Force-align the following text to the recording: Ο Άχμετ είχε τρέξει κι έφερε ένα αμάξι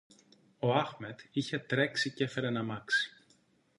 Ο 0.59 0.73
Άχμετ 0.73 1.19
είχε 1.31 1.59
τρέξει 1.59 2.09
κι 2.11 2.23
έφερε 2.23 2.47
ένα 2.47 2.59
αμάξι 2.59 3.15